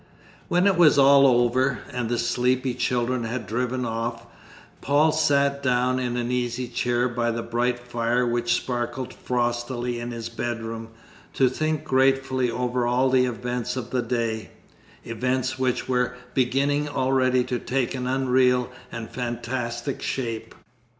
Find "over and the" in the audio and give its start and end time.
1.27-2.17